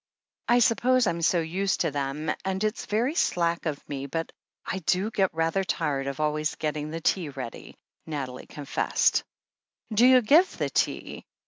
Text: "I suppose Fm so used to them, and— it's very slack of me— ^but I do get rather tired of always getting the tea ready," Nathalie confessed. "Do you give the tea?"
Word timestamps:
"I 0.47 0.57
suppose 0.57 1.05
Fm 1.05 1.23
so 1.23 1.41
used 1.41 1.81
to 1.81 1.91
them, 1.91 2.31
and— 2.43 2.63
it's 2.63 2.87
very 2.87 3.13
slack 3.13 3.67
of 3.67 3.87
me— 3.87 4.07
^but 4.07 4.31
I 4.65 4.79
do 4.79 5.11
get 5.11 5.31
rather 5.31 5.63
tired 5.63 6.07
of 6.07 6.19
always 6.19 6.55
getting 6.55 6.89
the 6.89 7.01
tea 7.01 7.29
ready," 7.29 7.77
Nathalie 8.07 8.47
confessed. 8.47 9.23
"Do 9.93 10.07
you 10.07 10.23
give 10.23 10.57
the 10.57 10.71
tea?" 10.71 11.23